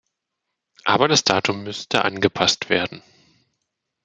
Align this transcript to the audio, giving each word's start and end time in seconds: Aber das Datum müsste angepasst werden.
Aber 0.83 1.07
das 1.07 1.23
Datum 1.23 1.63
müsste 1.63 2.03
angepasst 2.03 2.71
werden. 2.71 3.03